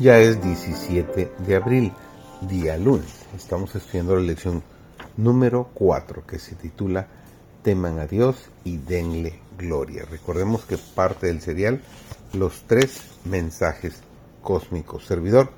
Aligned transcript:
Ya 0.00 0.20
es 0.20 0.40
17 0.40 1.32
de 1.44 1.56
abril, 1.56 1.92
día 2.42 2.76
lunes. 2.76 3.26
Estamos 3.34 3.74
estudiando 3.74 4.14
la 4.14 4.22
lección 4.22 4.62
número 5.16 5.70
4 5.74 6.24
que 6.24 6.38
se 6.38 6.54
titula 6.54 7.08
Teman 7.64 7.98
a 7.98 8.06
Dios 8.06 8.36
y 8.62 8.76
denle 8.76 9.40
gloria. 9.58 10.04
Recordemos 10.08 10.64
que 10.66 10.78
parte 10.78 11.26
del 11.26 11.40
serial 11.40 11.82
Los 12.32 12.62
tres 12.68 13.00
mensajes 13.24 13.94
cósmicos. 14.40 15.04
Servidor 15.04 15.50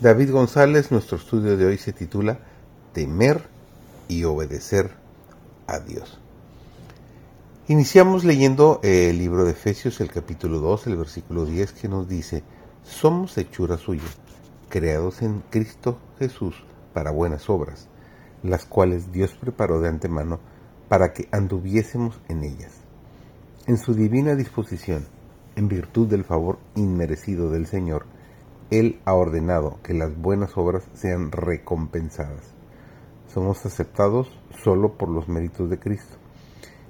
David 0.00 0.32
González, 0.32 0.90
nuestro 0.90 1.18
estudio 1.18 1.58
de 1.58 1.66
hoy 1.66 1.76
se 1.76 1.92
titula 1.92 2.38
Temer 2.94 3.42
y 4.08 4.24
obedecer 4.24 4.92
a 5.66 5.78
Dios. 5.78 6.18
Iniciamos 7.68 8.24
leyendo 8.24 8.80
el 8.82 9.18
libro 9.18 9.44
de 9.44 9.50
Efesios, 9.50 10.00
el 10.00 10.10
capítulo 10.10 10.60
2, 10.60 10.86
el 10.86 10.96
versículo 10.96 11.44
10, 11.44 11.72
que 11.72 11.88
nos 11.88 12.08
dice, 12.08 12.44
somos 12.84 13.36
hechura 13.38 13.78
suya, 13.78 14.02
creados 14.68 15.22
en 15.22 15.42
Cristo 15.50 15.98
Jesús 16.18 16.54
para 16.92 17.10
buenas 17.10 17.48
obras, 17.48 17.88
las 18.42 18.66
cuales 18.66 19.10
Dios 19.10 19.34
preparó 19.34 19.80
de 19.80 19.88
antemano 19.88 20.38
para 20.88 21.14
que 21.14 21.26
anduviésemos 21.32 22.20
en 22.28 22.44
ellas. 22.44 22.72
En 23.66 23.78
su 23.78 23.94
divina 23.94 24.34
disposición, 24.34 25.06
en 25.56 25.68
virtud 25.68 26.08
del 26.08 26.24
favor 26.24 26.58
inmerecido 26.76 27.50
del 27.50 27.66
Señor, 27.66 28.04
Él 28.70 29.00
ha 29.06 29.14
ordenado 29.14 29.78
que 29.82 29.94
las 29.94 30.14
buenas 30.14 30.58
obras 30.58 30.84
sean 30.92 31.32
recompensadas. 31.32 32.52
Somos 33.32 33.64
aceptados 33.64 34.28
solo 34.62 34.98
por 34.98 35.08
los 35.08 35.26
méritos 35.26 35.70
de 35.70 35.78
Cristo. 35.78 36.16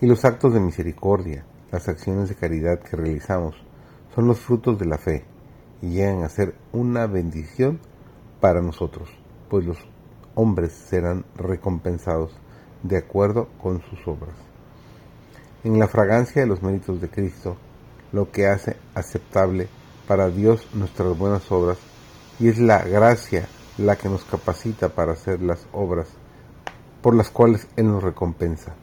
Y 0.00 0.06
los 0.06 0.24
actos 0.24 0.54
de 0.54 0.60
misericordia, 0.60 1.44
las 1.72 1.88
acciones 1.88 2.28
de 2.28 2.36
caridad 2.36 2.78
que 2.78 2.96
realizamos, 2.96 3.56
son 4.14 4.28
los 4.28 4.38
frutos 4.38 4.78
de 4.78 4.86
la 4.86 4.96
fe 4.96 5.24
y 5.82 5.90
llegan 5.90 6.22
a 6.22 6.28
ser 6.28 6.54
una 6.72 7.06
bendición 7.06 7.80
para 8.40 8.62
nosotros, 8.62 9.08
pues 9.48 9.64
los 9.64 9.78
hombres 10.34 10.72
serán 10.72 11.24
recompensados 11.36 12.32
de 12.82 12.98
acuerdo 12.98 13.48
con 13.60 13.82
sus 13.82 14.06
obras. 14.06 14.34
En 15.64 15.78
la 15.78 15.88
fragancia 15.88 16.42
de 16.42 16.48
los 16.48 16.62
méritos 16.62 17.00
de 17.00 17.08
Cristo, 17.08 17.56
lo 18.12 18.30
que 18.30 18.46
hace 18.46 18.76
aceptable 18.94 19.68
para 20.08 20.28
Dios 20.28 20.68
nuestras 20.74 21.16
buenas 21.16 21.50
obras, 21.52 21.78
y 22.38 22.48
es 22.48 22.58
la 22.58 22.82
gracia 22.82 23.46
la 23.76 23.96
que 23.96 24.08
nos 24.08 24.24
capacita 24.24 24.88
para 24.90 25.12
hacer 25.12 25.42
las 25.42 25.66
obras 25.72 26.08
por 27.02 27.14
las 27.14 27.30
cuales 27.30 27.68
Él 27.76 27.88
nos 27.88 28.02
recompensa. 28.02 28.74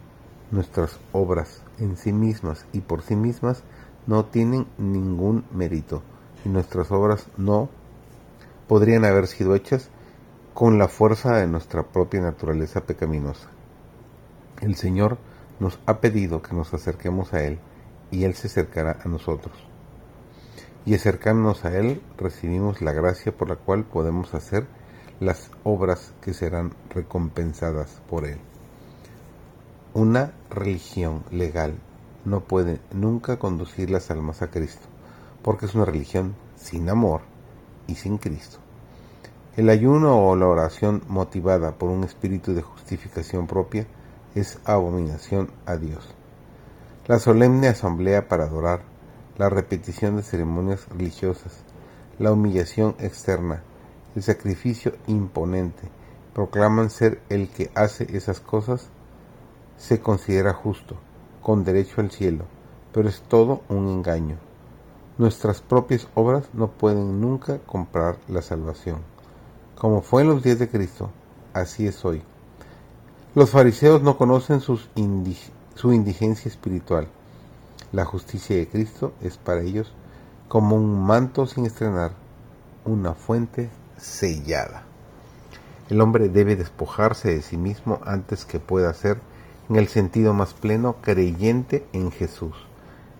Nuestras 0.52 1.00
obras 1.12 1.62
en 1.80 1.98
sí 1.98 2.14
mismas 2.14 2.66
y 2.74 2.82
por 2.82 3.02
sí 3.02 3.16
mismas 3.16 3.64
no 4.06 4.26
tienen 4.26 4.68
ningún 4.78 5.46
mérito 5.52 6.02
y 6.46 6.50
nuestras 6.50 6.92
obras 6.92 7.28
no 7.38 7.70
podrían 8.68 9.06
haber 9.06 9.28
sido 9.28 9.56
hechas 9.56 9.90
con 10.54 10.78
la 10.78 10.88
fuerza 10.88 11.38
de 11.38 11.48
nuestra 11.48 11.84
propia 11.84 12.22
naturaleza 12.22 12.82
pecaminosa. 12.82 13.50
El 14.62 14.76
Señor 14.76 15.18
nos 15.60 15.80
ha 15.86 16.00
pedido 16.00 16.42
que 16.42 16.56
nos 16.56 16.74
acerquemos 16.74 17.34
a 17.34 17.44
Él 17.44 17.60
y 18.12 18.24
Él 18.24 18.34
se 18.34 18.48
acercará 18.48 18.98
a 19.04 19.08
nosotros. 19.08 19.56
Y 20.86 20.96
acercándonos 20.96 21.66
a 21.66 21.78
Él 21.78 22.02
recibimos 22.18 22.82
la 22.82 22.94
gracia 22.94 23.32
por 23.32 23.50
la 23.50 23.56
cual 23.56 23.84
podemos 23.84 24.34
hacer 24.34 24.66
las 25.20 25.52
obras 25.64 26.14
que 26.22 26.34
serán 26.34 26.74
recompensadas 26.90 28.02
por 28.10 28.26
Él. 28.26 28.40
Una 29.94 30.34
religión 30.50 31.24
legal 31.32 31.76
no 32.26 32.42
puede 32.42 32.80
nunca 32.94 33.38
conducir 33.38 33.90
las 33.90 34.12
almas 34.12 34.42
a 34.42 34.50
Cristo 34.50 34.88
porque 35.42 35.66
es 35.66 35.76
una 35.76 35.86
religión 35.86 36.36
sin 36.56 36.90
amor 36.90 37.22
y 37.88 37.96
sin 37.96 38.18
Cristo. 38.18 38.60
El 39.56 39.70
ayuno 39.70 40.28
o 40.28 40.36
la 40.36 40.48
oración 40.48 41.02
motivada 41.08 41.72
por 41.72 41.90
un 41.90 42.04
espíritu 42.04 42.54
de 42.54 42.62
justificación 42.62 43.48
propia 43.48 43.88
es 44.36 44.60
abominación 44.66 45.50
a 45.66 45.78
Dios. 45.78 46.14
La 47.08 47.20
solemne 47.20 47.68
asamblea 47.68 48.28
para 48.28 48.44
adorar, 48.44 48.82
la 49.38 49.50
repetición 49.50 50.18
de 50.18 50.24
ceremonias 50.24 50.88
religiosas, 50.90 51.64
la 52.20 52.32
humillación 52.32 52.96
externa, 53.00 53.64
el 54.16 54.24
sacrificio 54.24 54.94
imponente, 55.08 55.88
proclaman 56.34 56.90
ser 56.90 57.22
el 57.30 57.50
que 57.50 57.72
hace 57.74 58.16
esas 58.16 58.40
cosas, 58.40 58.90
se 59.78 60.00
considera 60.02 60.54
justo, 60.54 60.98
con 61.42 61.64
derecho 61.64 62.02
al 62.02 62.12
cielo, 62.12 62.46
pero 62.92 63.10
es 63.10 63.22
todo 63.22 63.62
un 63.70 63.88
engaño 63.88 64.38
Nuestras 65.18 65.62
propias 65.62 66.08
obras 66.14 66.48
no 66.54 66.70
pueden 66.70 67.20
nunca 67.20 67.58
comprar 67.60 68.18
la 68.28 68.44
salvación. 68.44 69.00
Como 69.76 70.04
fue 70.04 70.22
en 70.22 70.28
los 70.28 70.44
días 70.44 70.60
de 70.60 70.70
Cristo, 70.70 71.10
así 71.54 71.88
es 71.88 72.06
hoy. 72.06 72.22
Los 73.34 73.50
fariseos 73.50 74.04
no 74.04 74.16
conocen 74.16 74.62
su 74.62 74.80
indigencia 75.92 76.50
espiritual. 76.50 77.08
La 77.92 78.06
justicia 78.06 78.56
de 78.58 78.68
Cristo 78.68 79.14
es 79.22 79.38
para 79.38 79.62
ellos 79.62 79.92
como 80.48 80.76
un 80.76 81.04
manto 81.04 81.48
sin 81.48 81.66
estrenar, 81.66 82.12
una 82.86 83.16
fuente 83.16 83.72
sellada. 83.98 84.84
El 85.90 86.00
hombre 86.02 86.30
debe 86.30 86.56
despojarse 86.56 87.34
de 87.34 87.42
sí 87.42 87.58
mismo 87.58 88.00
antes 88.06 88.46
que 88.46 88.60
pueda 88.60 88.94
ser, 88.94 89.20
en 89.68 89.78
el 89.78 89.88
sentido 89.88 90.34
más 90.34 90.54
pleno, 90.54 90.98
creyente 91.02 91.88
en 91.92 92.12
Jesús. 92.12 92.56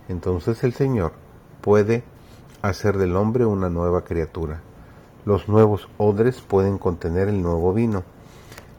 Entonces 0.10 0.64
el 0.64 0.74
Señor 0.74 1.14
puede 1.62 2.04
hacer 2.62 2.98
del 2.98 3.16
hombre 3.16 3.46
una 3.46 3.70
nueva 3.70 4.04
criatura. 4.04 4.62
Los 5.26 5.50
nuevos 5.50 5.90
odres 5.98 6.42
pueden 6.42 6.78
contener 6.78 7.28
el 7.28 7.42
nuevo 7.42 7.74
vino. 7.74 8.04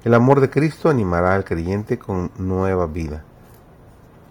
El 0.05 0.15
amor 0.15 0.41
de 0.41 0.51
Cristo 0.51 0.89
animará 0.89 1.35
al 1.35 1.45
creyente 1.45 1.99
con 1.99 2.31
nueva 2.39 2.87
vida. 2.87 3.25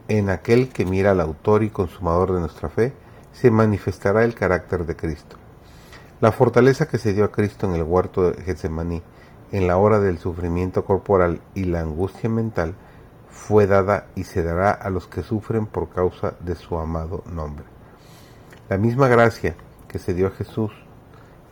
En 0.07 0.29
aquel 0.29 0.69
que 0.69 0.85
mira 0.85 1.11
al 1.11 1.21
autor 1.21 1.63
y 1.63 1.69
consumador 1.69 2.33
de 2.33 2.39
nuestra 2.39 2.69
fe, 2.69 2.93
se 3.33 3.51
manifestará 3.51 4.23
el 4.23 4.33
carácter 4.33 4.85
de 4.85 4.95
Cristo. 4.95 5.35
La 6.21 6.31
fortaleza 6.31 6.87
que 6.87 6.97
se 6.97 7.13
dio 7.13 7.25
a 7.25 7.31
Cristo 7.31 7.67
en 7.67 7.75
el 7.75 7.83
huerto 7.83 8.31
de 8.31 8.41
Getsemaní, 8.41 9.03
en 9.51 9.67
la 9.67 9.77
hora 9.77 9.99
del 9.99 10.17
sufrimiento 10.17 10.83
corporal 10.85 11.41
y 11.53 11.65
la 11.65 11.81
angustia 11.81 12.29
mental, 12.29 12.73
fue 13.29 13.67
dada 13.67 14.07
y 14.15 14.23
se 14.23 14.41
dará 14.41 14.71
a 14.71 14.89
los 14.89 15.07
que 15.07 15.21
sufren 15.21 15.67
por 15.67 15.89
causa 15.89 16.33
de 16.39 16.55
su 16.55 16.77
amado 16.77 17.23
nombre. 17.31 17.76
La 18.69 18.77
misma 18.77 19.07
gracia 19.07 19.55
que 19.87 19.97
se 19.97 20.13
dio 20.13 20.27
a 20.27 20.31
Jesús, 20.31 20.73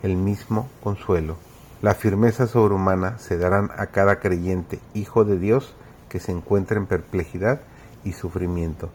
el 0.03 0.17
mismo 0.17 0.67
consuelo, 0.83 1.37
la 1.81 1.93
firmeza 1.93 2.45
sobrehumana 2.45 3.19
se 3.19 3.37
darán 3.37 3.69
a 3.77 3.87
cada 3.87 4.19
creyente, 4.19 4.81
hijo 4.93 5.23
de 5.23 5.39
Dios, 5.39 5.75
que 6.09 6.19
se 6.19 6.33
encuentra 6.33 6.77
en 6.77 6.87
perplejidad 6.87 7.61
y 8.03 8.11
sufrimiento, 8.11 8.89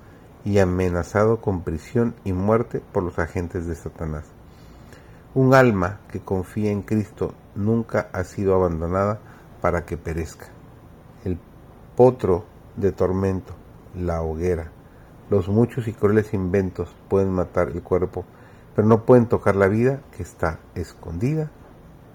y 0.44 0.58
amenazado 0.58 1.40
con 1.40 1.62
prisión 1.62 2.14
y 2.22 2.34
muerte 2.34 2.82
por 2.92 3.02
los 3.04 3.18
agentes 3.18 3.66
de 3.66 3.74
Satanás. 3.74 4.24
Un 5.32 5.54
alma 5.54 6.00
que 6.12 6.20
confía 6.20 6.70
en 6.70 6.82
Cristo 6.82 7.32
nunca 7.54 8.10
ha 8.12 8.24
sido 8.24 8.54
abandonada 8.54 9.18
para 9.62 9.86
que 9.86 9.96
perezca. 9.96 10.48
El 11.24 11.38
potro 11.96 12.44
de 12.76 12.92
tormento, 12.92 13.54
la 13.94 14.20
hoguera, 14.20 14.72
los 15.30 15.48
muchos 15.48 15.88
y 15.88 15.92
crueles 15.92 16.34
inventos 16.34 16.94
pueden 17.08 17.30
matar 17.30 17.68
el 17.70 17.82
cuerpo, 17.82 18.24
pero 18.74 18.86
no 18.86 19.06
pueden 19.06 19.26
tocar 19.26 19.56
la 19.56 19.68
vida 19.68 20.00
que 20.16 20.22
está 20.22 20.58
escondida 20.74 21.50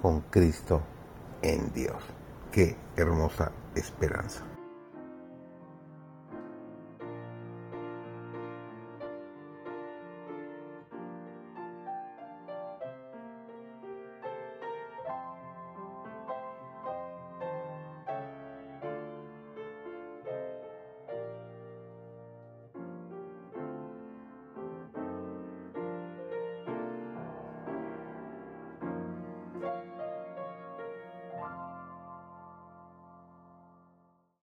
con 0.01 0.22
Cristo 0.22 0.81
en 1.42 1.72
Dios. 1.74 1.98
Qué 2.51 2.75
hermosa 2.98 3.51
esperanza. 3.75 4.55